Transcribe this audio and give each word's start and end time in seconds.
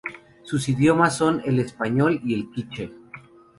Sus 0.41 0.67
idiomas 0.67 1.15
son 1.15 1.43
el 1.45 1.59
español 1.59 2.19
y 2.25 2.33
el 2.33 2.49
k'iche'. 2.49 2.89